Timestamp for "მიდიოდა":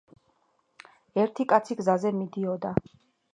2.23-2.73